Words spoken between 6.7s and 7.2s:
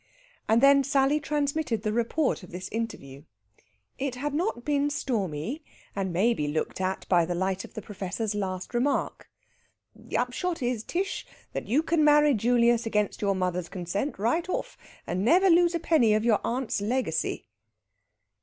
at